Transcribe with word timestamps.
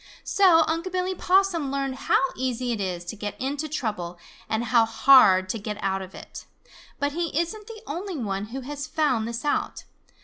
So 0.23 0.63
Unc' 0.65 0.91
Billy 0.91 1.13
Possum 1.13 1.71
learned 1.71 1.93
how 2.09 2.19
easy 2.35 2.71
it 2.71 2.81
is 2.81 3.05
to 3.05 3.15
get 3.15 3.39
into 3.39 3.69
trouble 3.69 4.17
and 4.49 4.63
how 4.63 4.83
hard 4.83 5.47
to 5.49 5.59
get 5.59 5.77
out 5.79 6.01
of 6.01 6.15
it. 6.15 6.45
But 6.97 7.11
he 7.11 7.39
isn't 7.39 7.67
the 7.67 7.83
only 7.85 8.17
one 8.17 8.45
who 8.45 8.61
has 8.61 8.87
found 8.87 9.27
this 9.27 9.45
out. 9.45 9.83